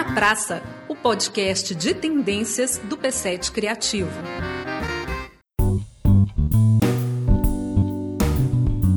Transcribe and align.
na 0.00 0.14
Praça, 0.14 0.62
o 0.88 0.96
podcast 0.96 1.74
de 1.74 1.92
tendências 1.92 2.78
do 2.78 2.96
P7 2.96 3.52
Criativo. 3.52 4.10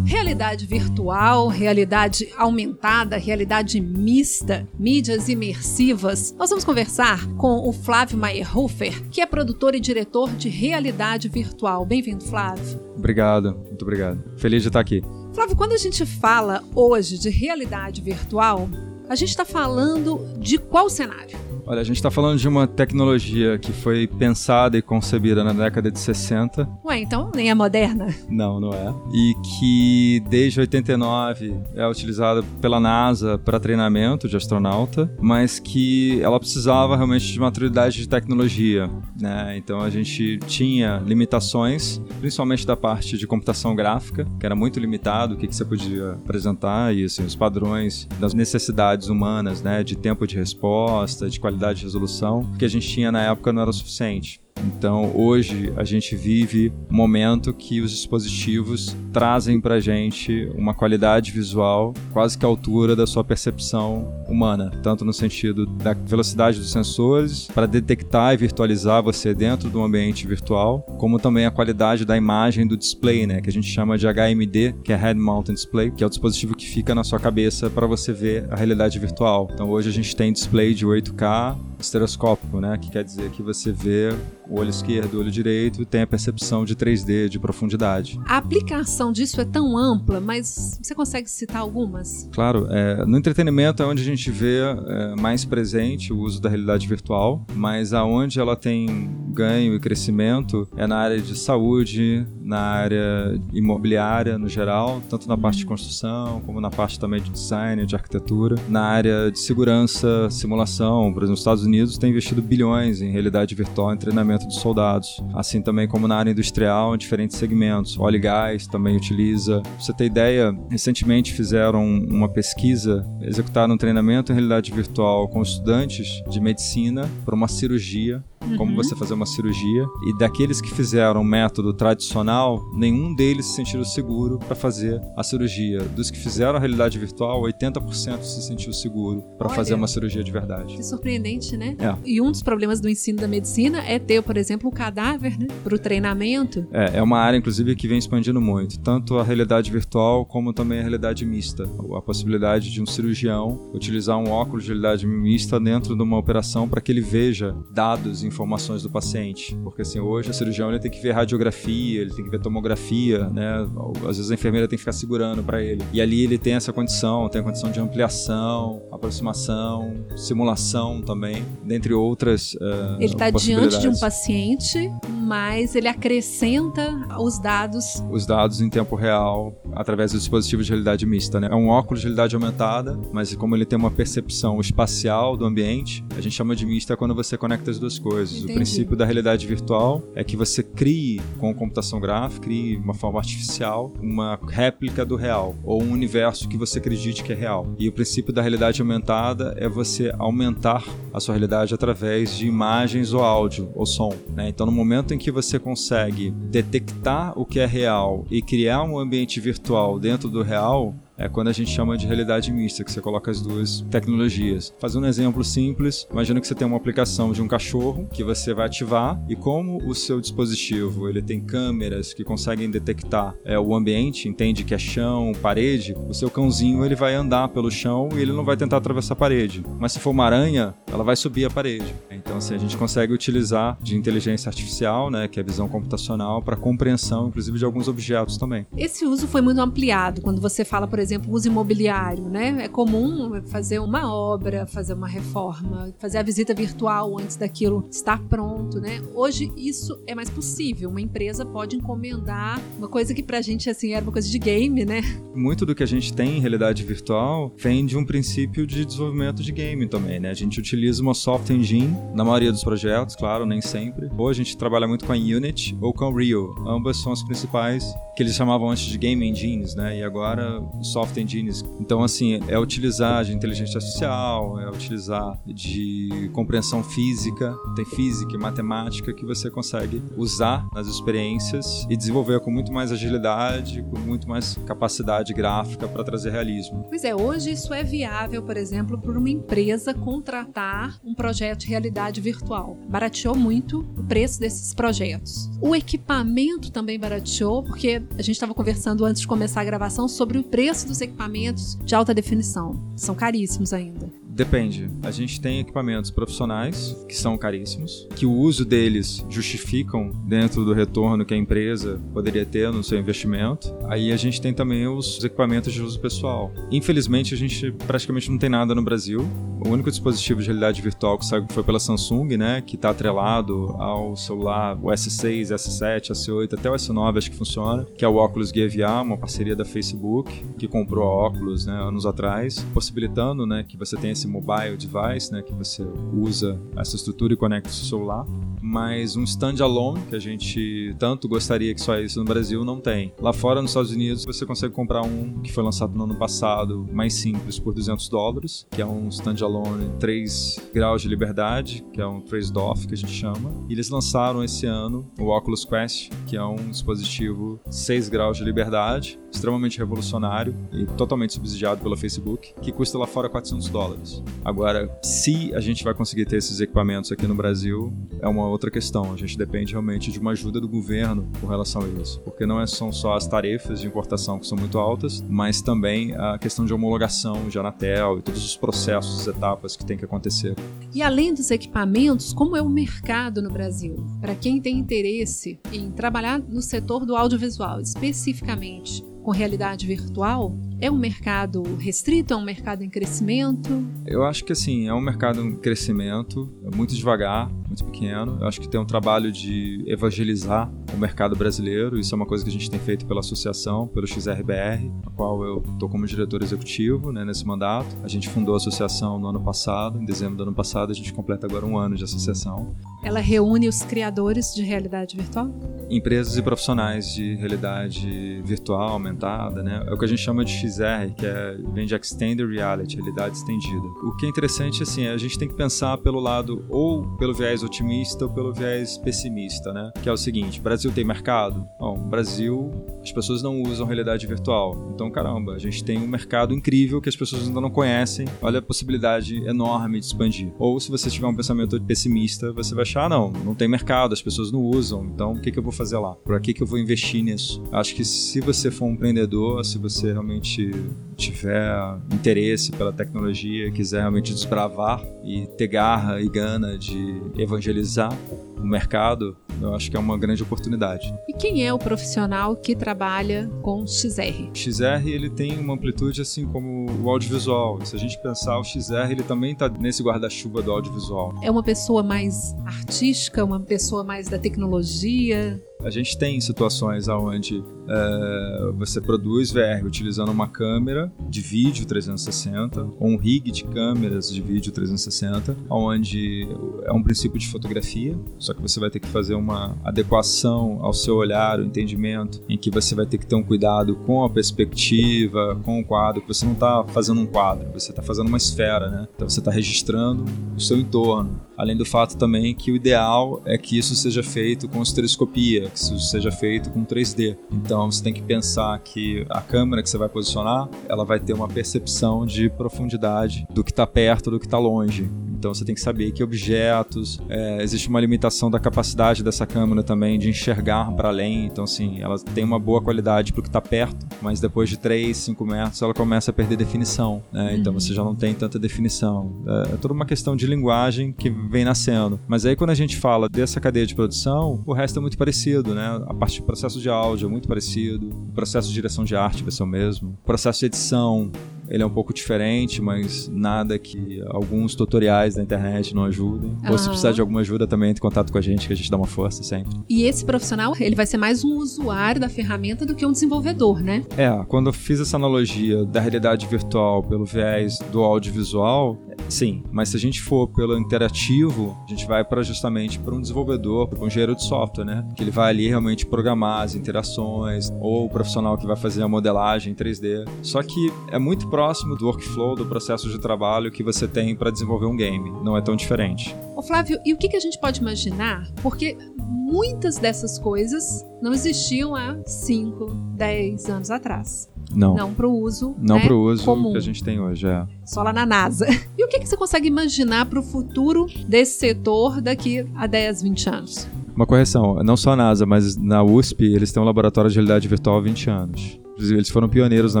Realidade 0.04 0.66
virtual, 0.66 1.46
realidade 1.46 2.28
aumentada, 2.36 3.16
realidade 3.16 3.80
mista, 3.80 4.68
mídias 4.76 5.28
imersivas. 5.28 6.34
Nós 6.36 6.50
vamos 6.50 6.64
conversar 6.64 7.28
com 7.34 7.68
o 7.68 7.72
Flávio 7.72 8.18
Meyerhofer, 8.18 9.08
que 9.08 9.20
é 9.20 9.26
produtor 9.26 9.76
e 9.76 9.80
diretor 9.80 10.32
de 10.32 10.48
realidade 10.48 11.28
virtual. 11.28 11.86
Bem-vindo, 11.86 12.24
Flávio. 12.24 12.80
Obrigado, 12.96 13.54
muito 13.68 13.82
obrigado. 13.82 14.20
Feliz 14.36 14.62
de 14.62 14.68
estar 14.68 14.80
aqui. 14.80 15.00
Flávio, 15.32 15.54
quando 15.54 15.74
a 15.74 15.78
gente 15.78 16.04
fala 16.04 16.64
hoje 16.74 17.18
de 17.18 17.30
realidade 17.30 18.02
virtual, 18.02 18.68
a 19.08 19.14
gente 19.14 19.30
está 19.30 19.44
falando 19.44 20.28
de 20.38 20.58
qual 20.58 20.90
cenário? 20.90 21.38
Olha, 21.66 21.80
a 21.80 21.84
gente 21.84 21.96
está 21.96 22.10
falando 22.10 22.38
de 22.38 22.48
uma 22.48 22.66
tecnologia 22.66 23.58
que 23.58 23.72
foi 23.72 24.06
pensada 24.06 24.78
e 24.78 24.82
concebida 24.82 25.44
na 25.44 25.52
década 25.52 25.90
de 25.90 25.98
60. 25.98 26.68
Ué, 26.84 27.00
então 27.00 27.30
nem 27.34 27.50
é 27.50 27.54
moderna? 27.54 28.14
Não, 28.28 28.58
não 28.58 28.72
é. 28.72 28.94
E 29.12 29.34
que 29.42 30.22
desde 30.28 30.60
89 30.60 31.54
é 31.74 31.86
utilizada 31.86 32.42
pela 32.60 32.80
NASA 32.80 33.38
para 33.38 33.60
treinamento 33.60 34.28
de 34.28 34.36
astronauta, 34.36 35.10
mas 35.20 35.58
que 35.58 36.20
ela 36.22 36.38
precisava 36.38 36.96
realmente 36.96 37.30
de 37.30 37.38
maturidade 37.38 37.98
de 37.98 38.08
tecnologia. 38.08 38.88
Né? 39.20 39.56
Então 39.58 39.80
a 39.80 39.90
gente 39.90 40.38
tinha 40.46 41.02
limitações, 41.04 42.00
principalmente 42.20 42.66
da 42.66 42.76
parte 42.76 43.18
de 43.18 43.26
computação 43.26 43.74
gráfica, 43.74 44.26
que 44.38 44.46
era 44.46 44.54
muito 44.54 44.80
limitado 44.80 45.34
o 45.34 45.36
que, 45.36 45.46
que 45.46 45.54
você 45.54 45.64
podia 45.64 46.12
apresentar 46.12 46.94
e 46.94 47.04
assim, 47.04 47.24
os 47.24 47.34
padrões 47.34 48.08
das 48.18 48.32
necessidades 48.32 49.08
humanas, 49.08 49.62
né? 49.62 49.84
de 49.84 49.96
tempo 49.96 50.26
de 50.26 50.36
resposta, 50.36 51.28
de 51.28 51.38
qualidade 51.38 51.57
de 51.58 51.82
resolução 51.82 52.48
que 52.58 52.64
a 52.64 52.68
gente 52.68 52.88
tinha 52.88 53.12
na 53.12 53.22
época 53.22 53.52
não 53.52 53.62
era 53.62 53.72
suficiente. 53.72 54.40
Então, 54.66 55.12
hoje 55.14 55.72
a 55.76 55.84
gente 55.84 56.14
vive 56.16 56.72
um 56.90 56.94
momento 56.94 57.52
que 57.52 57.80
os 57.80 57.90
dispositivos 57.90 58.96
trazem 59.12 59.60
para 59.60 59.80
gente 59.80 60.50
uma 60.54 60.74
qualidade 60.74 61.32
visual 61.32 61.94
quase 62.12 62.36
que 62.36 62.44
à 62.44 62.48
altura 62.48 62.94
da 62.94 63.06
sua 63.06 63.24
percepção 63.24 64.12
humana, 64.28 64.70
tanto 64.82 65.04
no 65.04 65.12
sentido 65.12 65.66
da 65.66 65.92
velocidade 65.94 66.58
dos 66.58 66.70
sensores 66.70 67.46
para 67.54 67.66
detectar 67.66 68.34
e 68.34 68.36
virtualizar 68.36 69.02
você 69.02 69.34
dentro 69.34 69.68
do 69.70 69.82
ambiente 69.82 70.26
virtual, 70.26 70.80
como 70.98 71.18
também 71.18 71.46
a 71.46 71.50
qualidade 71.50 72.04
da 72.04 72.16
imagem 72.16 72.66
do 72.66 72.76
display, 72.76 73.26
né, 73.26 73.40
que 73.40 73.48
a 73.48 73.52
gente 73.52 73.68
chama 73.68 73.96
de 73.96 74.06
HMD, 74.06 74.74
que 74.84 74.92
é 74.92 74.96
Head 74.96 75.18
Mounted 75.18 75.54
Display, 75.54 75.90
que 75.90 76.02
é 76.02 76.06
o 76.06 76.10
dispositivo 76.10 76.54
que 76.54 76.66
fica 76.66 76.94
na 76.94 77.04
sua 77.04 77.18
cabeça 77.18 77.70
para 77.70 77.86
você 77.86 78.12
ver 78.12 78.46
a 78.50 78.56
realidade 78.56 78.98
virtual. 78.98 79.48
Então, 79.52 79.68
hoje 79.70 79.88
a 79.88 79.92
gente 79.92 80.14
tem 80.14 80.32
display 80.32 80.74
de 80.74 80.86
8K 80.86 81.67
estereoscópico, 81.78 82.60
né, 82.60 82.76
que 82.78 82.90
quer 82.90 83.04
dizer 83.04 83.30
que 83.30 83.42
você 83.42 83.72
vê 83.72 84.10
o 84.48 84.58
olho 84.58 84.70
esquerdo, 84.70 85.14
o 85.14 85.20
olho 85.20 85.30
direito, 85.30 85.84
tem 85.84 86.02
a 86.02 86.06
percepção 86.06 86.64
de 86.64 86.74
3D, 86.74 87.28
de 87.28 87.38
profundidade. 87.38 88.18
A 88.26 88.36
aplicação 88.36 89.12
disso 89.12 89.40
é 89.40 89.44
tão 89.44 89.76
ampla, 89.76 90.20
mas 90.20 90.78
você 90.82 90.94
consegue 90.94 91.30
citar 91.30 91.60
algumas? 91.60 92.28
Claro, 92.32 92.66
é, 92.70 93.04
no 93.04 93.18
entretenimento 93.18 93.82
é 93.82 93.86
onde 93.86 94.02
a 94.02 94.04
gente 94.04 94.30
vê 94.30 94.60
é, 94.60 95.14
mais 95.20 95.44
presente 95.44 96.12
o 96.12 96.18
uso 96.18 96.40
da 96.40 96.48
realidade 96.48 96.86
virtual, 96.86 97.46
mas 97.54 97.92
aonde 97.92 98.40
ela 98.40 98.56
tem 98.56 99.10
ganho 99.28 99.74
e 99.74 99.80
crescimento 99.80 100.68
é 100.76 100.86
na 100.86 100.96
área 100.96 101.20
de 101.20 101.36
saúde, 101.36 102.26
na 102.42 102.58
área 102.58 103.40
imobiliária 103.52 104.38
no 104.38 104.48
geral, 104.48 105.02
tanto 105.08 105.28
na 105.28 105.36
parte 105.36 105.58
de 105.58 105.66
construção 105.66 106.40
como 106.44 106.60
na 106.60 106.70
parte 106.70 106.98
também 106.98 107.20
de 107.20 107.30
design, 107.30 107.84
de 107.84 107.94
arquitetura, 107.94 108.56
na 108.68 108.82
área 108.82 109.30
de 109.30 109.38
segurança, 109.38 110.28
simulação, 110.30 111.12
por 111.12 111.22
exemplo, 111.22 111.34
os 111.34 111.40
Estados 111.40 111.64
Unidos 111.64 111.98
tem 111.98 112.10
investido 112.10 112.42
bilhões 112.42 113.00
em 113.00 113.10
realidade 113.10 113.54
virtual 113.54 113.94
em 113.94 113.96
treinamento 113.96 114.18
treinamento 114.28 114.46
de 114.48 114.54
soldados, 114.60 115.22
assim 115.34 115.62
também 115.62 115.88
como 115.88 116.06
na 116.06 116.16
área 116.16 116.30
industrial 116.30 116.94
em 116.94 116.98
diferentes 116.98 117.36
segmentos. 117.36 117.98
Óleo 117.98 118.16
e 118.16 118.20
gás 118.20 118.66
também 118.66 118.96
utiliza. 118.96 119.60
Pra 119.60 119.72
você 119.78 119.92
ter 119.92 120.06
ideia, 120.06 120.56
recentemente 120.70 121.32
fizeram 121.32 121.84
uma 121.84 122.28
pesquisa, 122.28 123.06
executaram 123.22 123.74
um 123.74 123.78
treinamento 123.78 124.32
em 124.32 124.34
realidade 124.34 124.72
virtual 124.72 125.28
com 125.28 125.42
estudantes 125.42 126.22
de 126.28 126.40
medicina 126.40 127.08
para 127.24 127.34
uma 127.34 127.48
cirurgia 127.48 128.22
como 128.56 128.70
uhum. 128.70 128.76
você 128.76 128.94
fazer 128.94 129.14
uma 129.14 129.26
cirurgia. 129.26 129.86
E 130.06 130.16
daqueles 130.16 130.60
que 130.60 130.70
fizeram 130.70 131.20
o 131.20 131.24
método 131.24 131.72
tradicional, 131.72 132.68
nenhum 132.72 133.14
deles 133.14 133.46
se 133.46 133.54
sentiu 133.54 133.84
seguro 133.84 134.38
para 134.38 134.54
fazer 134.54 135.00
a 135.16 135.22
cirurgia. 135.22 135.80
Dos 135.80 136.10
que 136.10 136.18
fizeram 136.18 136.56
a 136.56 136.58
realidade 136.58 136.98
virtual, 136.98 137.42
80% 137.42 138.22
se 138.22 138.42
sentiu 138.42 138.72
seguro 138.72 139.22
para 139.36 139.48
fazer 139.48 139.74
uma 139.74 139.86
cirurgia 139.86 140.22
de 140.22 140.30
verdade. 140.30 140.76
Que 140.76 140.82
surpreendente, 140.82 141.56
né? 141.56 141.76
É. 141.78 141.94
E 142.04 142.20
um 142.20 142.30
dos 142.30 142.42
problemas 142.42 142.80
do 142.80 142.88
ensino 142.88 143.18
da 143.18 143.28
medicina 143.28 143.82
é 143.86 143.98
ter, 143.98 144.22
por 144.22 144.36
exemplo, 144.36 144.68
o 144.68 144.72
um 144.72 144.74
cadáver, 144.74 145.38
né? 145.38 145.46
Para 145.62 145.74
o 145.74 145.78
treinamento. 145.78 146.66
É, 146.72 146.98
é 146.98 147.02
uma 147.02 147.18
área, 147.18 147.36
inclusive, 147.36 147.74
que 147.74 147.88
vem 147.88 147.98
expandindo 147.98 148.40
muito. 148.40 148.78
Tanto 148.80 149.18
a 149.18 149.22
realidade 149.22 149.70
virtual 149.70 150.24
como 150.24 150.52
também 150.52 150.78
a 150.78 150.82
realidade 150.82 151.24
mista. 151.24 151.68
A 151.96 152.02
possibilidade 152.02 152.70
de 152.70 152.82
um 152.82 152.86
cirurgião 152.86 153.70
utilizar 153.74 154.18
um 154.18 154.30
óculos 154.30 154.64
de 154.64 154.70
realidade 154.70 155.06
mista 155.06 155.58
dentro 155.58 155.96
de 155.96 156.02
uma 156.02 156.18
operação 156.18 156.68
para 156.68 156.80
que 156.80 156.92
ele 156.92 157.00
veja 157.00 157.54
dados, 157.72 158.22
informações 158.24 158.37
do 158.82 158.90
paciente. 158.90 159.56
Porque 159.62 159.82
assim, 159.82 160.00
hoje 160.00 160.30
o 160.30 160.34
cirurgião 160.34 160.68
ele 160.70 160.78
tem 160.78 160.90
que 160.90 161.00
ver 161.00 161.12
radiografia, 161.12 162.00
ele 162.00 162.14
tem 162.14 162.24
que 162.24 162.30
ver 162.30 162.40
tomografia, 162.40 163.28
né? 163.28 163.66
Às 164.08 164.16
vezes 164.16 164.30
a 164.30 164.34
enfermeira 164.34 164.68
tem 164.68 164.76
que 164.76 164.80
ficar 164.80 164.92
segurando 164.92 165.42
para 165.42 165.62
ele. 165.62 165.82
E 165.92 166.00
ali 166.00 166.24
ele 166.24 166.38
tem 166.38 166.54
essa 166.54 166.72
condição, 166.72 167.28
tem 167.28 167.40
a 167.40 167.44
condição 167.44 167.70
de 167.70 167.80
ampliação, 167.80 168.82
aproximação, 168.92 169.94
simulação 170.16 171.02
também, 171.02 171.44
dentre 171.64 171.92
outras. 171.92 172.54
Uh, 172.54 172.96
ele 172.96 173.06
está 173.06 173.30
diante 173.30 173.78
de 173.78 173.88
um 173.88 173.98
paciente, 173.98 174.90
mas 175.08 175.74
ele 175.74 175.88
acrescenta 175.88 177.06
os 177.18 177.38
dados. 177.38 178.02
Os 178.10 178.26
dados 178.26 178.60
em 178.60 178.68
tempo 178.68 178.96
real 178.96 179.54
através 179.78 180.10
do 180.10 180.18
dispositivo 180.18 180.62
de 180.62 180.70
realidade 180.70 181.06
mista, 181.06 181.38
né? 181.38 181.48
É 181.50 181.54
um 181.54 181.68
óculos 181.68 182.00
de 182.00 182.06
realidade 182.06 182.34
aumentada, 182.34 182.98
mas 183.12 183.34
como 183.36 183.54
ele 183.54 183.64
tem 183.64 183.78
uma 183.78 183.92
percepção 183.92 184.60
espacial 184.60 185.36
do 185.36 185.46
ambiente, 185.46 186.04
a 186.16 186.20
gente 186.20 186.34
chama 186.34 186.56
de 186.56 186.66
mista 186.66 186.96
quando 186.96 187.14
você 187.14 187.38
conecta 187.38 187.70
as 187.70 187.78
duas 187.78 187.96
coisas. 187.96 188.38
Entendi. 188.38 188.52
O 188.52 188.54
princípio 188.56 188.96
da 188.96 189.04
realidade 189.04 189.46
virtual 189.46 190.02
é 190.16 190.24
que 190.24 190.36
você 190.36 190.64
crie 190.64 191.20
com 191.38 191.54
computação 191.54 192.00
gráfica, 192.00 192.46
crie 192.46 192.76
uma 192.76 192.94
forma 192.94 193.20
artificial, 193.20 193.92
uma 194.02 194.38
réplica 194.48 195.04
do 195.04 195.14
real, 195.14 195.54
ou 195.62 195.80
um 195.80 195.92
universo 195.92 196.48
que 196.48 196.56
você 196.56 196.78
acredite 196.78 197.22
que 197.22 197.32
é 197.32 197.36
real. 197.36 197.68
E 197.78 197.88
o 197.88 197.92
princípio 197.92 198.32
da 198.32 198.42
realidade 198.42 198.80
aumentada 198.80 199.54
é 199.56 199.68
você 199.68 200.12
aumentar 200.18 200.84
a 201.12 201.20
sua 201.20 201.34
realidade 201.34 201.72
através 201.72 202.36
de 202.36 202.48
imagens 202.48 203.12
ou 203.12 203.22
áudio 203.22 203.70
ou 203.74 203.86
som. 203.86 204.12
Né? 204.34 204.48
Então, 204.48 204.66
no 204.66 204.72
momento 204.72 205.14
em 205.14 205.18
que 205.18 205.30
você 205.30 205.56
consegue 205.56 206.30
detectar 206.30 207.38
o 207.38 207.46
que 207.46 207.60
é 207.60 207.66
real 207.66 208.26
e 208.28 208.42
criar 208.42 208.82
um 208.82 208.98
ambiente 208.98 209.38
virtual 209.38 209.67
dentro 209.98 210.28
do 210.28 210.42
real, 210.42 210.94
é 211.18 211.28
quando 211.28 211.48
a 211.48 211.52
gente 211.52 211.70
chama 211.70 211.98
de 211.98 212.06
realidade 212.06 212.52
mista, 212.52 212.84
que 212.84 212.92
você 212.92 213.00
coloca 213.00 213.30
as 213.30 213.42
duas 213.42 213.84
tecnologias. 213.90 214.72
Fazendo 214.78 215.04
um 215.04 215.08
exemplo 215.08 215.42
simples, 215.42 216.06
imagina 216.10 216.40
que 216.40 216.46
você 216.46 216.54
tem 216.54 216.66
uma 216.66 216.76
aplicação 216.76 217.32
de 217.32 217.42
um 217.42 217.48
cachorro 217.48 218.08
que 218.12 218.22
você 218.22 218.54
vai 218.54 218.66
ativar 218.66 219.20
e 219.28 219.34
como 219.34 219.78
o 219.88 219.94
seu 219.94 220.20
dispositivo 220.20 221.08
ele 221.08 221.20
tem 221.20 221.40
câmeras 221.40 222.14
que 222.14 222.22
conseguem 222.22 222.70
detectar 222.70 223.34
é, 223.44 223.58
o 223.58 223.74
ambiente, 223.74 224.28
entende 224.28 224.64
que 224.64 224.74
é 224.74 224.78
chão, 224.78 225.32
parede, 225.42 225.94
o 226.08 226.14
seu 226.14 226.30
cãozinho 226.30 226.84
ele 226.84 226.94
vai 226.94 227.14
andar 227.14 227.48
pelo 227.48 227.70
chão 227.70 228.08
e 228.14 228.20
ele 228.20 228.32
não 228.32 228.44
vai 228.44 228.56
tentar 228.56 228.76
atravessar 228.76 229.14
a 229.14 229.16
parede. 229.16 229.64
Mas 229.78 229.92
se 229.92 229.98
for 229.98 230.10
uma 230.10 230.24
aranha, 230.24 230.74
ela 230.90 231.02
vai 231.02 231.16
subir 231.16 231.44
a 231.44 231.50
parede. 231.50 231.92
Então 232.10 232.36
assim, 232.36 232.54
a 232.54 232.58
gente 232.58 232.76
consegue 232.76 233.12
utilizar 233.12 233.76
de 233.82 233.96
inteligência 233.96 234.48
artificial, 234.48 235.10
né, 235.10 235.26
que 235.26 235.40
é 235.40 235.42
a 235.42 235.46
visão 235.46 235.68
computacional, 235.68 236.40
para 236.42 236.56
compreensão, 236.56 237.28
inclusive, 237.28 237.58
de 237.58 237.64
alguns 237.64 237.88
objetos 237.88 238.36
também. 238.36 238.66
Esse 238.76 239.04
uso 239.04 239.26
foi 239.26 239.40
muito 239.40 239.60
ampliado 239.60 240.20
quando 240.20 240.40
você 240.40 240.64
fala, 240.64 240.86
por 240.86 240.98
exemplo, 240.98 241.07
exemplo, 241.08 241.32
uso 241.32 241.48
imobiliário, 241.48 242.24
né? 242.24 242.64
É 242.64 242.68
comum 242.68 243.42
fazer 243.46 243.78
uma 243.78 244.12
obra, 244.12 244.66
fazer 244.66 244.94
uma 244.94 245.08
reforma, 245.08 245.92
fazer 245.98 246.18
a 246.18 246.22
visita 246.22 246.54
virtual 246.54 247.18
antes 247.18 247.36
daquilo 247.36 247.86
estar 247.90 248.20
pronto, 248.24 248.80
né? 248.80 249.02
Hoje 249.14 249.50
isso 249.56 250.00
é 250.06 250.14
mais 250.14 250.28
possível. 250.28 250.90
Uma 250.90 251.00
empresa 251.00 251.44
pode 251.44 251.76
encomendar 251.76 252.60
uma 252.76 252.88
coisa 252.88 253.14
que 253.14 253.22
pra 253.22 253.40
gente 253.40 253.70
assim 253.70 253.92
era 253.92 254.02
uma 254.02 254.12
coisa 254.12 254.28
de 254.28 254.38
game, 254.38 254.84
né? 254.84 255.00
Muito 255.34 255.64
do 255.64 255.74
que 255.74 255.82
a 255.82 255.86
gente 255.86 256.12
tem 256.12 256.36
em 256.36 256.40
realidade 256.40 256.82
virtual 256.84 257.52
vem 257.56 257.86
de 257.86 257.96
um 257.96 258.04
princípio 258.04 258.66
de 258.66 258.84
desenvolvimento 258.84 259.42
de 259.42 259.52
game 259.52 259.86
também, 259.86 260.20
né? 260.20 260.30
A 260.30 260.34
gente 260.34 260.58
utiliza 260.58 261.02
uma 261.02 261.14
software 261.14 261.56
engine 261.56 261.96
na 262.14 262.24
maioria 262.24 262.52
dos 262.52 262.62
projetos, 262.62 263.16
claro, 263.16 263.46
nem 263.46 263.60
sempre. 263.60 264.10
Ou 264.16 264.28
a 264.28 264.32
gente 264.32 264.56
trabalha 264.56 264.86
muito 264.86 265.04
com 265.04 265.12
a 265.12 265.16
Unity 265.16 265.76
ou 265.80 265.92
com 265.92 266.04
a 266.04 266.12
Real. 266.12 266.54
Ambas 266.66 266.98
são 266.98 267.12
as 267.12 267.22
principais 267.22 267.94
que 268.18 268.24
eles 268.24 268.34
chamavam 268.34 268.68
antes 268.68 268.86
de 268.86 268.98
game 268.98 269.24
engines, 269.24 269.76
né? 269.76 269.98
E 269.98 270.02
agora 270.02 270.60
soft 270.82 271.16
engines. 271.18 271.64
Então, 271.78 272.02
assim, 272.02 272.40
é 272.48 272.58
utilizar 272.58 273.24
de 273.24 273.32
inteligência 273.32 273.78
artificial, 273.78 274.58
é 274.58 274.68
utilizar 274.68 275.38
de 275.46 276.28
compreensão 276.32 276.82
física, 276.82 277.54
tem 277.76 277.84
física 277.84 278.34
e 278.34 278.36
matemática 278.36 279.12
que 279.12 279.24
você 279.24 279.48
consegue 279.48 280.02
usar 280.16 280.66
nas 280.74 280.88
experiências 280.88 281.86
e 281.88 281.96
desenvolver 281.96 282.40
com 282.40 282.50
muito 282.50 282.72
mais 282.72 282.90
agilidade, 282.90 283.84
com 283.88 284.00
muito 284.00 284.28
mais 284.28 284.56
capacidade 284.66 285.32
gráfica 285.32 285.86
para 285.86 286.02
trazer 286.02 286.30
realismo. 286.30 286.86
Pois 286.88 287.04
é, 287.04 287.14
hoje 287.14 287.52
isso 287.52 287.72
é 287.72 287.84
viável, 287.84 288.42
por 288.42 288.56
exemplo, 288.56 288.98
para 289.00 289.16
uma 289.16 289.30
empresa 289.30 289.94
contratar 289.94 290.98
um 291.04 291.14
projeto 291.14 291.60
de 291.60 291.68
realidade 291.68 292.20
virtual. 292.20 292.76
Barateou 292.88 293.36
muito 293.36 293.88
o 293.96 294.02
preço 294.02 294.40
desses 294.40 294.74
projetos. 294.74 295.48
O 295.62 295.76
equipamento 295.76 296.72
também 296.72 296.98
barateou, 296.98 297.62
porque 297.62 298.07
a 298.16 298.22
gente 298.22 298.32
estava 298.32 298.54
conversando 298.54 299.04
antes 299.04 299.20
de 299.20 299.28
começar 299.28 299.60
a 299.60 299.64
gravação 299.64 300.08
sobre 300.08 300.38
o 300.38 300.44
preço 300.44 300.86
dos 300.86 301.00
equipamentos 301.00 301.76
de 301.84 301.94
alta 301.94 302.14
definição. 302.14 302.80
São 302.96 303.14
caríssimos 303.14 303.72
ainda. 303.72 304.10
Depende. 304.38 304.88
A 305.02 305.10
gente 305.10 305.40
tem 305.40 305.58
equipamentos 305.58 306.12
profissionais 306.12 306.96
que 307.08 307.16
são 307.16 307.36
caríssimos, 307.36 308.06
que 308.14 308.24
o 308.24 308.32
uso 308.32 308.64
deles 308.64 309.26
justificam 309.28 310.12
dentro 310.28 310.64
do 310.64 310.72
retorno 310.72 311.24
que 311.24 311.34
a 311.34 311.36
empresa 311.36 312.00
poderia 312.14 312.46
ter 312.46 312.70
no 312.70 312.84
seu 312.84 313.00
investimento. 313.00 313.74
Aí 313.88 314.12
a 314.12 314.16
gente 314.16 314.40
tem 314.40 314.54
também 314.54 314.86
os 314.86 315.24
equipamentos 315.24 315.72
de 315.72 315.82
uso 315.82 315.98
pessoal. 315.98 316.52
Infelizmente, 316.70 317.34
a 317.34 317.36
gente 317.36 317.72
praticamente 317.84 318.30
não 318.30 318.38
tem 318.38 318.48
nada 318.48 318.76
no 318.76 318.82
Brasil. 318.82 319.28
O 319.60 319.70
único 319.70 319.90
dispositivo 319.90 320.40
de 320.40 320.46
realidade 320.46 320.80
virtual 320.80 321.18
que 321.18 321.26
saiu 321.26 321.44
foi 321.50 321.64
pela 321.64 321.80
Samsung, 321.80 322.36
né, 322.36 322.62
que 322.64 322.76
está 322.76 322.90
atrelado 322.90 323.74
ao 323.80 324.14
celular, 324.14 324.78
o 324.80 324.86
S6, 324.86 325.48
S7, 325.48 326.12
S8, 326.12 326.54
até 326.54 326.70
o 326.70 326.74
S9 326.74 327.18
acho 327.18 327.30
que 327.32 327.36
funciona, 327.36 327.84
que 327.96 328.04
é 328.04 328.08
o 328.08 328.14
Oculus 328.14 328.50
Gear 328.50 328.70
VR, 328.70 329.02
uma 329.02 329.18
parceria 329.18 329.56
da 329.56 329.64
Facebook, 329.64 330.44
que 330.56 330.68
comprou 330.68 331.02
a 331.02 331.26
Oculus, 331.26 331.66
né, 331.66 331.72
anos 331.72 332.06
atrás, 332.06 332.64
possibilitando, 332.72 333.44
né, 333.44 333.64
que 333.66 333.76
você 333.76 333.96
tenha 333.96 334.12
esse 334.12 334.27
mobile 334.28 334.76
device, 334.76 335.32
né, 335.32 335.42
que 335.42 335.52
você 335.52 335.84
usa 336.12 336.60
essa 336.76 336.96
estrutura 336.96 337.32
e 337.34 337.36
conecta 337.36 337.70
o 337.70 337.72
celular, 337.72 338.26
mas 338.60 339.16
um 339.16 339.24
standalone 339.24 340.02
que 340.08 340.16
a 340.16 340.18
gente 340.18 340.94
tanto 340.98 341.28
gostaria 341.28 341.74
que 341.74 341.80
só 341.80 341.98
isso 341.98 342.18
no 342.18 342.24
Brasil 342.24 342.64
não 342.64 342.80
tem. 342.80 343.12
Lá 343.20 343.32
fora 343.32 343.62
nos 343.62 343.70
Estados 343.70 343.90
Unidos 343.90 344.24
você 344.24 344.44
consegue 344.44 344.74
comprar 344.74 345.02
um 345.02 345.40
que 345.40 345.52
foi 345.52 345.62
lançado 345.62 345.96
no 345.96 346.04
ano 346.04 346.14
passado, 346.14 346.86
mais 346.92 347.14
simples 347.14 347.58
por 347.58 347.74
200 347.74 348.08
dólares, 348.08 348.66
que 348.70 348.82
é 348.82 348.86
um 348.86 349.08
standalone 349.08 349.90
3 349.98 350.70
graus 350.74 351.02
de 351.02 351.08
liberdade, 351.08 351.84
que 351.92 352.00
é 352.00 352.06
um 352.06 352.20
trade-off 352.20 352.86
que 352.86 352.94
a 352.94 352.96
gente 352.96 353.12
chama. 353.12 353.50
E 353.68 353.72
eles 353.72 353.88
lançaram 353.88 354.42
esse 354.42 354.66
ano 354.66 355.06
o 355.18 355.28
Oculus 355.28 355.64
Quest, 355.64 356.10
que 356.26 356.36
é 356.36 356.44
um 356.44 356.56
dispositivo 356.70 357.60
6 357.70 358.08
graus 358.08 358.36
de 358.36 358.44
liberdade, 358.44 359.18
extremamente 359.30 359.78
revolucionário 359.78 360.54
e 360.72 360.86
totalmente 360.86 361.34
subsidiado 361.34 361.80
pela 361.80 361.96
Facebook, 361.96 362.54
que 362.60 362.72
custa 362.72 362.98
lá 362.98 363.06
fora 363.06 363.28
400 363.28 363.68
dólares. 363.68 364.22
Agora, 364.44 364.90
se 365.02 365.54
a 365.54 365.60
gente 365.60 365.84
vai 365.84 365.94
conseguir 365.94 366.26
ter 366.26 366.36
esses 366.36 366.60
equipamentos 366.60 367.12
aqui 367.12 367.26
no 367.26 367.34
Brasil, 367.34 367.92
é 368.20 368.28
uma 368.28 368.46
outra 368.46 368.70
questão. 368.70 369.12
A 369.12 369.16
gente 369.16 369.36
depende 369.36 369.72
realmente 369.72 370.10
de 370.10 370.18
uma 370.18 370.32
ajuda 370.32 370.60
do 370.60 370.68
governo 370.68 371.28
com 371.40 371.46
relação 371.46 371.82
a 371.82 371.88
isso, 372.02 372.20
porque 372.20 372.46
não 372.46 372.60
é, 372.60 372.66
são 372.66 372.92
só 372.92 373.14
as 373.14 373.26
tarefas 373.26 373.80
de 373.80 373.86
importação 373.86 374.38
que 374.38 374.46
são 374.46 374.56
muito 374.56 374.78
altas, 374.78 375.24
mas 375.28 375.60
também 375.60 376.14
a 376.14 376.38
questão 376.38 376.64
de 376.64 376.72
homologação 376.72 377.48
de 377.48 377.58
Anatel 377.58 378.18
e 378.18 378.22
todos 378.22 378.44
os 378.44 378.56
processos, 378.56 379.20
as 379.20 379.36
etapas 379.36 379.76
que 379.76 379.84
tem 379.84 379.96
que 379.96 380.04
acontecer. 380.04 380.54
E 380.94 381.02
além 381.02 381.34
dos 381.34 381.50
equipamentos, 381.50 382.32
como 382.32 382.56
é 382.56 382.62
o 382.62 382.68
mercado 382.68 383.42
no 383.42 383.50
Brasil? 383.50 384.06
Para 384.20 384.34
quem 384.34 384.60
tem 384.60 384.78
interesse 384.78 385.60
em 385.70 385.90
trabalhar 385.90 386.38
no 386.38 386.62
setor 386.62 387.04
do 387.04 387.14
audiovisual, 387.14 387.80
especificamente, 387.80 389.04
com 389.22 389.30
realidade 389.30 389.86
virtual? 389.86 390.58
É 390.80 390.90
um 390.90 390.96
mercado 390.96 391.62
restrito? 391.76 392.32
É 392.32 392.36
um 392.36 392.42
mercado 392.42 392.82
em 392.82 392.88
crescimento? 392.88 393.84
Eu 394.06 394.24
acho 394.24 394.42
que 394.44 394.52
assim, 394.52 394.88
é 394.88 394.94
um 394.94 395.00
mercado 395.00 395.42
em 395.42 395.56
crescimento, 395.56 396.50
é 396.64 396.74
muito 396.74 396.94
devagar, 396.94 397.50
muito 397.66 397.84
pequeno. 397.84 398.38
Eu 398.40 398.48
acho 398.48 398.58
que 398.58 398.68
tem 398.68 398.80
um 398.80 398.86
trabalho 398.86 399.30
de 399.30 399.84
evangelizar 399.86 400.72
o 400.92 400.96
mercado 400.96 401.36
brasileiro. 401.36 401.98
Isso 401.98 402.14
é 402.14 402.16
uma 402.16 402.26
coisa 402.26 402.44
que 402.44 402.50
a 402.50 402.52
gente 402.52 402.70
tem 402.70 402.80
feito 402.80 403.06
pela 403.06 403.20
associação, 403.20 403.86
pelo 403.86 404.06
XRBR, 404.06 404.90
a 405.06 405.10
qual 405.10 405.42
eu 405.44 405.62
estou 405.72 405.88
como 405.88 406.06
diretor 406.06 406.42
executivo 406.42 407.12
né, 407.12 407.24
nesse 407.24 407.46
mandato. 407.46 407.96
A 408.02 408.08
gente 408.08 408.28
fundou 408.28 408.54
a 408.54 408.56
associação 408.56 409.18
no 409.18 409.28
ano 409.28 409.40
passado, 409.40 410.00
em 410.00 410.04
dezembro 410.04 410.36
do 410.36 410.42
ano 410.44 410.54
passado, 410.54 410.90
a 410.90 410.94
gente 410.94 411.12
completa 411.12 411.46
agora 411.46 411.64
um 411.64 411.76
ano 411.76 411.96
de 411.96 412.04
associação. 412.04 412.74
Ela 413.02 413.20
reúne 413.20 413.68
os 413.68 413.82
criadores 413.82 414.54
de 414.54 414.62
realidade 414.62 415.16
virtual? 415.16 415.50
Empresas 415.90 416.36
e 416.36 416.42
profissionais 416.42 417.14
de 417.14 417.34
realidade 417.36 418.42
virtual, 418.44 418.90
aumentada, 418.90 419.62
né? 419.62 419.84
É 419.86 419.92
o 419.92 419.98
que 419.98 420.04
a 420.04 420.08
gente 420.08 420.20
chama 420.20 420.44
de 420.44 420.52
XR, 420.52 421.14
que 421.16 421.24
é, 421.24 421.56
vem 421.72 421.86
de 421.86 421.94
Extended 421.94 422.46
Reality, 422.46 422.96
realidade 422.96 423.36
estendida. 423.36 423.86
O 424.02 424.16
que 424.16 424.26
é 424.26 424.28
interessante, 424.28 424.82
assim, 424.82 425.04
é 425.04 425.12
a 425.12 425.16
gente 425.16 425.38
tem 425.38 425.48
que 425.48 425.54
pensar 425.54 425.96
pelo 425.98 426.20
lado 426.20 426.64
ou 426.68 427.06
pelo 427.16 427.32
viés 427.32 427.62
otimista 427.62 428.24
ou 428.24 428.30
pelo 428.30 428.52
viés 428.52 428.98
pessimista, 428.98 429.72
né? 429.72 429.90
Que 430.02 430.08
é 430.08 430.12
o 430.12 430.16
seguinte, 430.16 430.60
Brasil 430.60 430.77
tem 430.86 431.04
mercado? 431.04 431.68
Bom, 431.78 431.98
Brasil, 431.98 432.70
as 433.02 433.10
pessoas 433.10 433.42
não 433.42 433.62
usam 433.62 433.86
realidade 433.86 434.26
virtual. 434.26 434.92
Então, 434.94 435.10
caramba, 435.10 435.54
a 435.54 435.58
gente 435.58 435.82
tem 435.82 435.98
um 435.98 436.06
mercado 436.06 436.54
incrível 436.54 437.00
que 437.00 437.08
as 437.08 437.16
pessoas 437.16 437.48
ainda 437.48 437.60
não 437.60 437.70
conhecem. 437.70 438.26
Olha 438.40 438.60
a 438.60 438.62
possibilidade 438.62 439.36
enorme 439.46 439.98
de 439.98 440.06
expandir. 440.06 440.52
Ou 440.58 440.78
se 440.78 440.90
você 440.90 441.10
tiver 441.10 441.26
um 441.26 441.34
pensamento 441.34 441.80
pessimista, 441.80 442.52
você 442.52 442.74
vai 442.74 442.82
achar, 442.82 443.08
não, 443.08 443.30
não 443.30 443.54
tem 443.54 443.66
mercado, 443.66 444.12
as 444.12 444.22
pessoas 444.22 444.52
não 444.52 444.60
usam, 444.60 445.04
então 445.06 445.32
o 445.32 445.40
que, 445.40 445.50
que 445.50 445.58
eu 445.58 445.62
vou 445.62 445.72
fazer 445.72 445.98
lá? 445.98 446.14
Por 446.14 446.34
aqui 446.34 446.52
que 446.54 446.62
eu 446.62 446.66
vou 446.66 446.78
investir 446.78 447.22
nisso? 447.22 447.62
Acho 447.72 447.94
que 447.94 448.04
se 448.04 448.40
você 448.40 448.70
for 448.70 448.86
um 448.86 448.92
empreendedor, 448.92 449.64
se 449.64 449.78
você 449.78 450.12
realmente 450.12 450.70
tiver 451.18 451.70
interesse 452.12 452.70
pela 452.70 452.92
tecnologia, 452.92 453.70
quiser 453.72 453.98
realmente 454.00 454.32
desbravar 454.32 455.04
e 455.24 455.46
ter 455.58 455.66
garra 455.66 456.20
e 456.20 456.28
gana 456.28 456.78
de 456.78 457.20
evangelizar 457.36 458.16
o 458.56 458.64
mercado, 458.66 459.36
eu 459.60 459.74
acho 459.74 459.90
que 459.90 459.96
é 459.96 460.00
uma 460.00 460.16
grande 460.16 460.42
oportunidade. 460.42 461.12
E 461.28 461.32
quem 461.32 461.66
é 461.66 461.72
o 461.72 461.78
profissional 461.78 462.54
que 462.56 462.76
trabalha 462.76 463.50
com 463.62 463.84
XR? 463.86 464.50
XR 464.54 465.06
ele 465.06 465.28
tem 465.28 465.58
uma 465.58 465.74
amplitude 465.74 466.22
assim 466.22 466.46
como 466.46 466.86
o 467.02 467.10
audiovisual. 467.10 467.84
Se 467.84 467.96
a 467.96 467.98
gente 467.98 468.20
pensar 468.22 468.58
o 468.58 468.64
XR, 468.64 469.10
ele 469.10 469.22
também 469.22 469.52
está 469.52 469.68
nesse 469.68 470.02
guarda-chuva 470.02 470.62
do 470.62 470.70
audiovisual. 470.70 471.34
É 471.42 471.50
uma 471.50 471.62
pessoa 471.62 472.02
mais 472.02 472.54
artística, 472.64 473.44
uma 473.44 473.60
pessoa 473.60 474.04
mais 474.04 474.28
da 474.28 474.38
tecnologia? 474.38 475.60
A 475.82 475.90
gente 475.90 476.18
tem 476.18 476.40
situações 476.40 477.06
onde 477.06 477.62
é, 477.88 478.72
você 478.76 479.00
produz 479.00 479.52
VR 479.52 479.84
utilizando 479.84 480.30
uma 480.30 480.48
câmera 480.48 481.10
de 481.28 481.40
vídeo 481.40 481.86
360 481.86 482.82
ou 482.98 483.08
um 483.08 483.16
rig 483.16 483.50
de 483.52 483.62
câmeras 483.62 484.30
de 484.32 484.42
vídeo 484.42 484.72
360, 484.72 485.56
onde 485.70 486.48
é 486.84 486.92
um 486.92 487.02
princípio 487.02 487.38
de 487.38 487.46
fotografia, 487.46 488.18
só 488.38 488.52
que 488.52 488.60
você 488.60 488.80
vai 488.80 488.90
ter 488.90 488.98
que 488.98 489.06
fazer 489.06 489.34
uma 489.34 489.76
adequação 489.84 490.78
ao 490.82 490.92
seu 490.92 491.14
olhar, 491.14 491.60
o 491.60 491.64
entendimento, 491.64 492.42
em 492.48 492.58
que 492.58 492.70
você 492.70 492.94
vai 492.96 493.06
ter 493.06 493.18
que 493.18 493.26
ter 493.26 493.36
um 493.36 493.42
cuidado 493.42 493.94
com 493.96 494.24
a 494.24 494.30
perspectiva, 494.30 495.60
com 495.64 495.80
o 495.80 495.84
quadro, 495.84 496.20
que 496.20 496.28
você 496.28 496.44
não 496.44 496.54
está 496.54 496.84
fazendo 496.88 497.20
um 497.20 497.26
quadro, 497.26 497.70
você 497.72 497.90
está 497.90 498.02
fazendo 498.02 498.26
uma 498.26 498.36
esfera, 498.36 498.90
né? 498.90 499.08
Então 499.14 499.28
você 499.28 499.38
está 499.38 499.50
registrando 499.50 500.24
o 500.56 500.60
seu 500.60 500.76
entorno. 500.76 501.47
Além 501.58 501.76
do 501.76 501.84
fato 501.84 502.16
também 502.16 502.54
que 502.54 502.70
o 502.70 502.76
ideal 502.76 503.42
é 503.44 503.58
que 503.58 503.76
isso 503.76 503.96
seja 503.96 504.22
feito 504.22 504.68
com 504.68 504.80
estereoscopia, 504.80 505.68
que 505.68 505.76
isso 505.76 505.98
seja 505.98 506.30
feito 506.30 506.70
com 506.70 506.84
3D. 506.84 507.36
Então 507.50 507.90
você 507.90 508.00
tem 508.00 508.14
que 508.14 508.22
pensar 508.22 508.78
que 508.78 509.26
a 509.28 509.40
câmera 509.40 509.82
que 509.82 509.90
você 509.90 509.98
vai 509.98 510.08
posicionar, 510.08 510.68
ela 510.88 511.04
vai 511.04 511.18
ter 511.18 511.32
uma 511.32 511.48
percepção 511.48 512.24
de 512.24 512.48
profundidade 512.48 513.44
do 513.50 513.64
que 513.64 513.72
está 513.72 513.86
perto, 513.86 514.30
do 514.30 514.38
que 514.38 514.46
está 514.46 514.56
longe. 514.56 515.10
Então 515.38 515.54
você 515.54 515.64
tem 515.64 515.74
que 515.74 515.80
saber 515.80 516.10
que 516.10 516.22
objetos, 516.22 517.20
é, 517.28 517.62
existe 517.62 517.88
uma 517.88 518.00
limitação 518.00 518.50
da 518.50 518.58
capacidade 518.58 519.22
dessa 519.22 519.46
câmera 519.46 519.82
também 519.82 520.18
de 520.18 520.28
enxergar 520.28 520.90
para 520.92 521.08
além. 521.08 521.46
Então, 521.46 521.64
assim, 521.64 522.00
ela 522.00 522.18
tem 522.34 522.44
uma 522.44 522.58
boa 522.58 522.82
qualidade 522.82 523.32
para 523.32 523.40
o 523.40 523.42
que 523.42 523.48
está 523.48 523.60
perto, 523.60 524.06
mas 524.20 524.40
depois 524.40 524.68
de 524.68 524.76
3, 524.76 525.16
5 525.16 525.46
metros 525.46 525.80
ela 525.80 525.94
começa 525.94 526.30
a 526.30 526.34
perder 526.34 526.56
definição. 526.56 527.22
Né? 527.32 527.56
Então 527.56 527.72
uhum. 527.72 527.78
você 527.78 527.94
já 527.94 528.02
não 528.02 528.14
tem 528.14 528.34
tanta 528.34 528.58
definição. 528.58 529.42
É, 529.46 529.74
é 529.74 529.76
toda 529.76 529.94
uma 529.94 530.04
questão 530.04 530.34
de 530.34 530.46
linguagem 530.46 531.12
que 531.12 531.30
vem 531.30 531.64
nascendo. 531.64 532.18
Mas 532.26 532.44
aí 532.44 532.56
quando 532.56 532.70
a 532.70 532.74
gente 532.74 532.96
fala 532.96 533.28
dessa 533.28 533.60
cadeia 533.60 533.86
de 533.86 533.94
produção, 533.94 534.62
o 534.66 534.72
resto 534.72 534.98
é 534.98 535.02
muito 535.02 535.16
parecido, 535.16 535.74
né? 535.74 536.02
A 536.06 536.14
parte 536.14 536.40
do 536.40 536.46
processo 536.46 536.80
de 536.80 536.88
áudio 536.88 537.26
é 537.26 537.30
muito 537.30 537.46
parecido, 537.46 538.08
o 538.08 538.32
processo 538.32 538.68
de 538.68 538.74
direção 538.74 539.04
de 539.04 539.14
arte 539.14 539.42
vai 539.42 539.52
ser 539.52 539.62
o 539.62 539.66
mesmo, 539.66 540.10
o 540.22 540.26
processo 540.26 540.60
de 540.60 540.66
edição 540.66 541.30
ele 541.68 541.82
é 541.82 541.86
um 541.86 541.90
pouco 541.90 542.12
diferente, 542.12 542.80
mas 542.80 543.28
nada 543.28 543.78
que 543.78 544.22
alguns 544.26 544.74
tutoriais 544.74 545.34
da 545.34 545.42
internet 545.42 545.94
não 545.94 546.04
ajudem. 546.04 546.50
Uhum. 546.50 546.70
Ou 546.70 546.78
se 546.78 546.88
precisar 546.88 547.12
de 547.12 547.20
alguma 547.20 547.40
ajuda, 547.40 547.66
também 547.66 547.90
entre 547.90 548.00
em 548.00 548.02
contato 548.02 548.32
com 548.32 548.38
a 548.38 548.40
gente, 548.40 548.66
que 548.66 548.72
a 548.72 548.76
gente 548.76 548.90
dá 548.90 548.96
uma 548.96 549.06
força 549.06 549.42
sempre. 549.42 549.76
E 549.88 550.04
esse 550.04 550.24
profissional, 550.24 550.72
ele 550.78 550.94
vai 550.94 551.06
ser 551.06 551.18
mais 551.18 551.44
um 551.44 551.56
usuário 551.56 552.20
da 552.20 552.28
ferramenta 552.28 552.86
do 552.86 552.94
que 552.94 553.04
um 553.04 553.12
desenvolvedor, 553.12 553.80
né? 553.80 554.04
É, 554.16 554.30
quando 554.46 554.68
eu 554.68 554.72
fiz 554.72 555.00
essa 555.00 555.16
analogia 555.16 555.84
da 555.84 556.00
realidade 556.00 556.46
virtual 556.46 557.02
pelo 557.02 557.24
viés 557.24 557.78
do 557.92 558.02
audiovisual, 558.02 558.98
sim. 559.28 559.62
Mas 559.70 559.90
se 559.90 559.96
a 559.96 560.00
gente 560.00 560.20
for 560.20 560.48
pelo 560.48 560.78
interativo, 560.78 561.76
a 561.86 561.90
gente 561.90 562.06
vai 562.06 562.24
para 562.24 562.42
justamente 562.42 562.98
para 562.98 563.14
um 563.14 563.20
desenvolvedor, 563.20 563.88
para 563.88 563.98
um 564.00 564.06
engenheiro 564.06 564.34
de 564.34 564.44
software, 564.44 564.84
né? 564.84 565.06
Que 565.16 565.22
ele 565.22 565.30
vai 565.30 565.50
ali 565.50 565.68
realmente 565.68 566.06
programar 566.06 566.62
as 566.62 566.74
interações, 566.74 567.70
ou 567.80 568.06
o 568.06 568.08
profissional 568.08 568.56
que 568.56 568.66
vai 568.66 568.76
fazer 568.76 569.02
a 569.02 569.08
modelagem 569.08 569.72
em 569.72 569.76
3D. 569.76 570.28
Só 570.42 570.62
que 570.62 570.92
é 571.10 571.18
muito 571.18 571.48
próximo 571.48 571.96
do 571.96 572.06
workflow, 572.06 572.54
do 572.54 572.66
processo 572.66 573.08
de 573.08 573.18
trabalho 573.18 573.70
que 573.70 573.82
você 573.82 574.06
tem 574.06 574.34
para 574.34 574.50
desenvolver 574.50 574.86
um 574.86 574.96
game. 574.96 575.30
Não 575.42 575.56
é 575.56 575.60
tão 575.60 575.76
diferente. 575.76 576.34
Ô 576.56 576.62
Flávio, 576.62 576.98
e 577.04 577.12
o 577.12 577.16
que, 577.16 577.28
que 577.28 577.36
a 577.36 577.40
gente 577.40 577.58
pode 577.60 577.80
imaginar? 577.80 578.50
Porque 578.62 578.96
muitas 579.18 579.96
dessas 579.96 580.38
coisas 580.38 581.06
não 581.22 581.32
existiam 581.32 581.94
há 581.94 582.18
5, 582.26 582.86
10 583.16 583.66
anos 583.66 583.90
atrás. 583.90 584.48
Não. 584.74 584.94
Não 584.94 585.14
para 585.14 585.26
o 585.26 585.32
uso. 585.32 585.74
Não 585.78 585.96
né, 585.96 586.04
para 586.04 586.14
o 586.14 586.30
uso 586.30 586.44
comum. 586.44 586.72
que 586.72 586.78
a 586.78 586.82
gente 586.82 587.02
tem 587.02 587.20
hoje, 587.20 587.46
é. 587.46 587.66
Só 587.84 588.02
lá 588.02 588.12
na 588.12 588.26
NASA. 588.26 588.66
E 588.98 589.04
o 589.04 589.08
que, 589.08 589.20
que 589.20 589.28
você 589.28 589.36
consegue 589.36 589.68
imaginar 589.68 590.26
para 590.26 590.40
o 590.40 590.42
futuro 590.42 591.06
desse 591.26 591.58
setor 591.58 592.20
daqui 592.20 592.66
a 592.74 592.86
10, 592.86 593.22
20 593.22 593.48
anos? 593.48 593.88
Uma 594.14 594.26
correção, 594.26 594.82
não 594.82 594.96
só 594.96 595.12
a 595.12 595.16
NASA, 595.16 595.46
mas 595.46 595.76
na 595.76 596.02
USP 596.02 596.44
eles 596.44 596.72
têm 596.72 596.82
um 596.82 596.86
laboratório 596.86 597.30
de 597.30 597.36
realidade 597.36 597.68
virtual 597.68 597.98
há 597.98 598.00
20 598.00 598.28
anos. 598.28 598.80
Inclusive, 598.92 599.18
eles 599.20 599.30
foram 599.30 599.48
pioneiros 599.48 599.94
na 599.94 600.00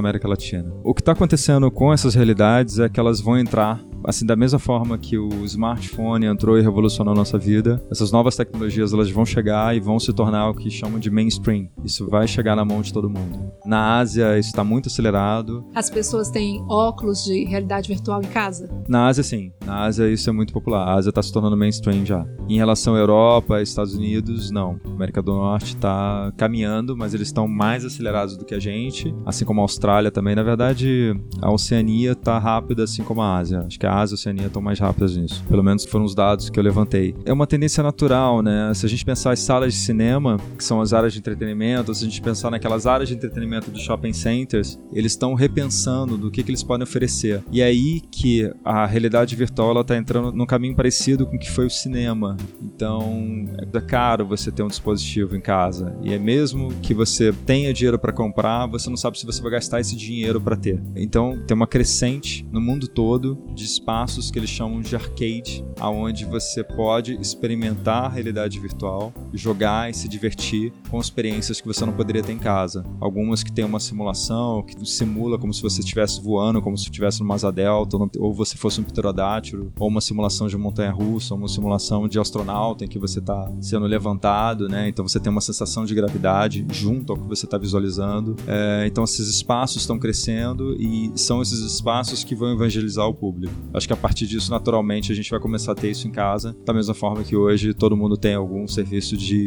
América 0.00 0.26
Latina. 0.26 0.72
O 0.82 0.92
que 0.92 1.00
está 1.00 1.12
acontecendo 1.12 1.70
com 1.70 1.92
essas 1.92 2.16
realidades 2.16 2.80
é 2.80 2.88
que 2.88 2.98
elas 2.98 3.20
vão 3.20 3.38
entrar 3.38 3.80
assim, 4.04 4.26
da 4.26 4.36
mesma 4.36 4.58
forma 4.58 4.98
que 4.98 5.18
o 5.18 5.44
smartphone 5.44 6.26
entrou 6.26 6.58
e 6.58 6.62
revolucionou 6.62 7.12
a 7.12 7.16
nossa 7.16 7.38
vida, 7.38 7.82
essas 7.90 8.12
novas 8.12 8.36
tecnologias 8.36 8.92
elas 8.92 9.10
vão 9.10 9.24
chegar 9.24 9.76
e 9.76 9.80
vão 9.80 9.98
se 9.98 10.12
tornar 10.12 10.50
o 10.50 10.54
que 10.54 10.70
chamam 10.70 10.98
de 10.98 11.10
mainstream. 11.10 11.68
Isso 11.84 12.08
vai 12.08 12.26
chegar 12.26 12.56
na 12.56 12.64
mão 12.64 12.80
de 12.80 12.92
todo 12.92 13.08
mundo. 13.08 13.50
Na 13.64 13.98
Ásia, 13.98 14.38
isso 14.38 14.50
está 14.50 14.64
muito 14.64 14.88
acelerado. 14.88 15.64
As 15.74 15.90
pessoas 15.90 16.30
têm 16.30 16.64
óculos 16.68 17.24
de 17.24 17.44
realidade 17.44 17.88
virtual 17.88 18.22
em 18.22 18.26
casa? 18.26 18.68
Na 18.88 19.06
Ásia, 19.06 19.22
sim. 19.22 19.52
Na 19.64 19.84
Ásia, 19.84 20.10
isso 20.10 20.28
é 20.28 20.32
muito 20.32 20.52
popular. 20.52 20.86
A 20.88 20.94
Ásia 20.94 21.10
está 21.10 21.22
se 21.22 21.32
tornando 21.32 21.56
mainstream 21.56 22.04
já. 22.04 22.26
Em 22.48 22.56
relação 22.56 22.94
à 22.94 22.98
Europa, 22.98 23.60
Estados 23.60 23.94
Unidos, 23.94 24.50
não. 24.50 24.80
A 24.84 24.90
América 24.90 25.22
do 25.22 25.32
Norte 25.32 25.74
está 25.74 26.32
caminhando, 26.36 26.96
mas 26.96 27.14
eles 27.14 27.28
estão 27.28 27.46
mais 27.46 27.84
acelerados 27.84 28.36
do 28.36 28.44
que 28.44 28.54
a 28.54 28.58
gente, 28.60 29.14
assim 29.26 29.44
como 29.44 29.60
a 29.60 29.64
Austrália 29.64 30.10
também. 30.10 30.34
Na 30.34 30.42
verdade, 30.42 31.14
a 31.40 31.50
Oceania 31.50 32.12
está 32.12 32.38
rápida, 32.38 32.84
assim 32.84 33.02
como 33.02 33.20
a 33.20 33.36
Ásia. 33.36 33.60
Acho 33.66 33.78
que 33.78 33.86
a 33.88 34.00
Ásia 34.00 34.14
e 34.14 34.14
a 34.14 34.18
Oceania 34.18 34.46
estão 34.46 34.62
mais 34.62 34.78
rápidas 34.78 35.16
nisso. 35.16 35.42
Pelo 35.48 35.62
menos 35.62 35.84
foram 35.84 36.04
os 36.04 36.14
dados 36.14 36.50
que 36.50 36.58
eu 36.58 36.62
levantei. 36.62 37.14
É 37.24 37.32
uma 37.32 37.46
tendência 37.46 37.82
natural, 37.82 38.42
né? 38.42 38.72
Se 38.74 38.86
a 38.86 38.88
gente 38.88 39.04
pensar 39.04 39.32
as 39.32 39.40
salas 39.40 39.72
de 39.72 39.80
cinema, 39.80 40.38
que 40.56 40.64
são 40.64 40.80
as 40.80 40.92
áreas 40.92 41.12
de 41.12 41.18
entretenimento, 41.18 41.94
se 41.94 42.04
a 42.04 42.08
gente 42.08 42.20
pensar 42.20 42.50
naquelas 42.50 42.86
áreas 42.86 43.08
de 43.08 43.14
entretenimento 43.14 43.70
dos 43.70 43.82
shopping 43.82 44.12
centers, 44.12 44.78
eles 44.92 45.12
estão 45.12 45.34
repensando 45.34 46.16
do 46.16 46.30
que, 46.30 46.42
que 46.42 46.50
eles 46.50 46.62
podem 46.62 46.84
oferecer. 46.84 47.42
E 47.50 47.60
é 47.60 47.64
aí 47.64 48.00
que 48.00 48.50
a 48.64 48.86
realidade 48.86 49.34
virtual 49.34 49.80
está 49.80 49.96
entrando 49.96 50.32
num 50.32 50.46
caminho 50.46 50.74
parecido 50.74 51.26
com 51.26 51.36
o 51.36 51.38
que 51.38 51.50
foi 51.50 51.66
o 51.66 51.70
cinema. 51.70 52.36
Então, 52.60 53.46
é 53.60 53.80
caro 53.80 54.26
você 54.26 54.50
ter 54.50 54.62
um 54.62 54.68
dispositivo 54.68 55.36
em 55.36 55.40
casa. 55.40 55.96
E 56.02 56.12
é 56.12 56.18
mesmo 56.18 56.72
que 56.82 56.92
você 56.92 57.32
tenha 57.46 57.72
dinheiro 57.72 57.98
para 57.98 58.12
comprar, 58.12 58.66
você 58.66 58.90
não 58.90 58.96
sabe 58.96 59.18
se 59.18 59.26
você 59.26 59.40
vai 59.40 59.52
gastar 59.52 59.80
esse 59.80 59.96
dinheiro 59.96 60.40
para 60.40 60.56
ter. 60.56 60.82
Então, 60.96 61.38
tem 61.46 61.54
uma 61.54 61.66
crescente 61.66 62.46
no 62.50 62.60
mundo 62.60 62.88
todo 62.88 63.38
de 63.54 63.64
espaços 63.78 64.30
que 64.30 64.38
eles 64.38 64.50
chamam 64.50 64.80
de 64.80 64.94
arcade, 64.94 65.64
aonde 65.80 66.24
você 66.24 66.62
pode 66.62 67.14
experimentar 67.20 68.04
a 68.04 68.08
realidade 68.08 68.58
virtual, 68.58 69.12
jogar 69.32 69.90
e 69.90 69.94
se 69.94 70.08
divertir 70.08 70.72
com 70.90 71.00
experiências 71.00 71.60
que 71.60 71.66
você 71.66 71.86
não 71.86 71.92
poderia 71.92 72.22
ter 72.22 72.32
em 72.32 72.38
casa. 72.38 72.84
Algumas 73.00 73.42
que 73.42 73.52
tem 73.52 73.64
uma 73.64 73.80
simulação, 73.80 74.62
que 74.62 74.84
simula 74.86 75.38
como 75.38 75.54
se 75.54 75.62
você 75.62 75.80
estivesse 75.80 76.20
voando, 76.20 76.60
como 76.60 76.76
se 76.76 76.84
estivesse 76.84 77.20
numa 77.20 77.34
asa 77.34 77.52
delta, 77.52 77.96
ou 78.18 78.34
você 78.34 78.56
fosse 78.56 78.80
um 78.80 78.84
pterodátilo, 78.84 79.72
ou 79.78 79.88
uma 79.88 80.00
simulação 80.00 80.48
de 80.48 80.56
montanha-russa, 80.56 81.34
ou 81.34 81.38
uma 81.38 81.48
simulação 81.48 82.08
de 82.08 82.18
astronauta 82.18 82.84
em 82.84 82.88
que 82.88 82.98
você 82.98 83.20
está 83.20 83.50
sendo 83.60 83.86
levantado, 83.86 84.68
né? 84.68 84.88
Então 84.88 85.06
você 85.06 85.20
tem 85.20 85.30
uma 85.30 85.40
sensação 85.40 85.84
de 85.84 85.94
gravidade 85.94 86.66
junto 86.72 87.12
ao 87.12 87.18
que 87.18 87.28
você 87.28 87.44
está 87.44 87.56
visualizando. 87.56 88.34
É, 88.46 88.86
então 88.86 89.04
esses 89.04 89.28
espaços 89.28 89.82
estão 89.82 89.98
crescendo 89.98 90.74
e 90.80 91.12
são 91.14 91.40
esses 91.40 91.60
espaços 91.60 92.24
que 92.24 92.34
vão 92.34 92.52
evangelizar 92.52 93.06
o 93.06 93.14
público. 93.14 93.54
Acho 93.72 93.86
que 93.86 93.92
a 93.92 93.96
partir 93.96 94.26
disso, 94.26 94.50
naturalmente, 94.50 95.12
a 95.12 95.14
gente 95.14 95.30
vai 95.30 95.38
começar 95.38 95.72
a 95.72 95.74
ter 95.74 95.90
isso 95.90 96.08
em 96.08 96.10
casa, 96.10 96.56
da 96.64 96.72
mesma 96.72 96.94
forma 96.94 97.22
que 97.22 97.36
hoje 97.36 97.74
todo 97.74 97.96
mundo 97.96 98.16
tem 98.16 98.34
algum 98.34 98.66
serviço 98.66 99.16
de 99.16 99.44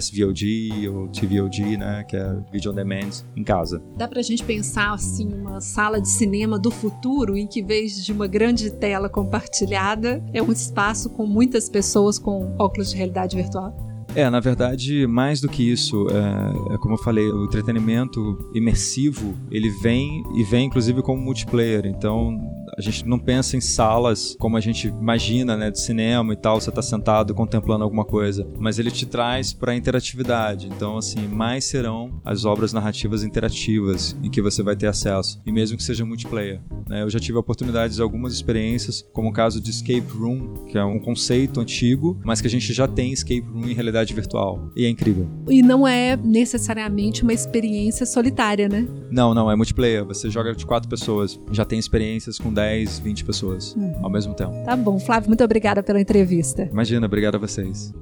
SVOD 0.00 0.88
ou 0.88 1.08
TVOD, 1.08 1.76
né, 1.76 2.04
que 2.08 2.16
é 2.16 2.36
Video 2.52 2.72
On 2.72 2.74
Demand, 2.74 3.10
em 3.36 3.44
casa. 3.44 3.82
Dá 3.96 4.08
pra 4.08 4.22
gente 4.22 4.42
pensar, 4.42 4.92
assim, 4.92 5.32
uma 5.32 5.60
sala 5.60 6.00
de 6.00 6.08
cinema 6.08 6.58
do 6.58 6.70
futuro 6.70 7.36
em 7.36 7.46
que, 7.46 7.60
em 7.60 7.66
vez 7.66 8.04
de 8.04 8.12
uma 8.12 8.26
grande 8.26 8.70
tela 8.70 9.08
compartilhada, 9.08 10.22
é 10.32 10.42
um 10.42 10.50
espaço 10.50 11.10
com 11.10 11.26
muitas 11.26 11.68
pessoas 11.68 12.18
com 12.18 12.54
óculos 12.58 12.90
de 12.90 12.96
realidade 12.96 13.36
virtual? 13.36 13.74
É, 14.14 14.30
na 14.30 14.38
verdade, 14.38 15.08
mais 15.08 15.40
do 15.40 15.48
que 15.48 15.68
isso, 15.68 16.06
é, 16.08 16.74
é, 16.74 16.78
como 16.78 16.94
eu 16.94 16.98
falei, 16.98 17.28
o 17.28 17.44
entretenimento 17.44 18.48
imersivo, 18.54 19.34
ele 19.50 19.68
vem 19.82 20.22
e 20.36 20.44
vem 20.44 20.66
inclusive 20.66 21.02
como 21.02 21.20
multiplayer. 21.20 21.84
Então, 21.84 22.40
a 22.76 22.80
gente 22.80 23.06
não 23.06 23.18
pensa 23.18 23.56
em 23.56 23.60
salas 23.60 24.36
como 24.38 24.56
a 24.56 24.60
gente 24.60 24.88
imagina, 24.88 25.56
né, 25.56 25.70
de 25.70 25.80
cinema 25.80 26.32
e 26.32 26.36
tal, 26.36 26.60
você 26.60 26.70
está 26.70 26.82
sentado 26.82 27.34
contemplando 27.34 27.84
alguma 27.84 28.04
coisa, 28.04 28.46
mas 28.58 28.78
ele 28.78 28.90
te 28.90 29.06
traz 29.06 29.52
para 29.52 29.74
interatividade. 29.74 30.68
Então, 30.68 30.96
assim, 30.96 31.26
mais 31.28 31.64
serão 31.64 32.20
as 32.24 32.44
obras 32.44 32.72
narrativas 32.72 33.22
interativas 33.22 34.16
em 34.22 34.30
que 34.30 34.42
você 34.42 34.62
vai 34.62 34.76
ter 34.76 34.86
acesso, 34.86 35.40
e 35.46 35.52
mesmo 35.52 35.76
que 35.76 35.82
seja 35.82 36.04
multiplayer. 36.04 36.60
Né? 36.88 37.02
Eu 37.02 37.10
já 37.10 37.18
tive 37.18 37.38
oportunidades, 37.38 38.00
algumas 38.00 38.32
experiências, 38.32 39.04
como 39.12 39.28
o 39.28 39.32
caso 39.32 39.60
de 39.60 39.70
Escape 39.70 40.12
Room, 40.12 40.64
que 40.66 40.76
é 40.76 40.84
um 40.84 40.98
conceito 40.98 41.60
antigo, 41.60 42.20
mas 42.24 42.40
que 42.40 42.46
a 42.46 42.50
gente 42.50 42.72
já 42.72 42.88
tem 42.88 43.12
Escape 43.12 43.46
Room 43.46 43.68
em 43.68 43.74
realidade 43.74 44.12
virtual. 44.12 44.70
E 44.76 44.84
é 44.84 44.88
incrível. 44.88 45.28
E 45.48 45.62
não 45.62 45.86
é 45.86 46.16
necessariamente 46.16 47.22
uma 47.22 47.32
experiência 47.32 48.06
solitária, 48.06 48.68
né? 48.68 48.86
Não, 49.10 49.32
não, 49.34 49.50
é 49.50 49.56
multiplayer. 49.56 50.04
Você 50.06 50.28
joga 50.28 50.54
de 50.54 50.66
quatro 50.66 50.88
pessoas. 50.88 51.38
Já 51.52 51.64
tem 51.64 51.78
experiências 51.78 52.38
com 52.38 52.52
10 52.52 52.63
10, 52.64 52.98
20 53.00 53.24
pessoas 53.24 53.76
hum. 53.76 53.92
ao 54.02 54.10
mesmo 54.10 54.34
tempo. 54.34 54.52
Tá 54.64 54.74
bom, 54.74 54.98
Flávio, 54.98 55.28
muito 55.28 55.44
obrigada 55.44 55.82
pela 55.82 56.00
entrevista. 56.00 56.68
Imagina, 56.70 57.06
obrigado 57.06 57.34
a 57.34 57.38
vocês. 57.38 57.92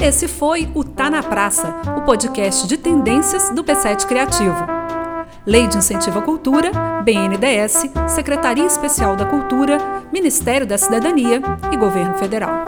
Esse 0.00 0.28
foi 0.28 0.68
o 0.74 0.84
Tá 0.84 1.10
na 1.10 1.22
Praça, 1.22 1.74
o 1.96 2.02
podcast 2.02 2.68
de 2.68 2.76
tendências 2.76 3.50
do 3.54 3.64
P7 3.64 4.06
Criativo. 4.06 4.78
Lei 5.44 5.66
de 5.66 5.78
Incentivo 5.78 6.18
à 6.18 6.22
Cultura, 6.22 6.70
BNDES, 7.02 7.90
Secretaria 8.08 8.66
Especial 8.66 9.16
da 9.16 9.24
Cultura, 9.24 9.78
Ministério 10.12 10.66
da 10.66 10.76
Cidadania 10.76 11.40
e 11.72 11.76
Governo 11.76 12.14
Federal. 12.14 12.67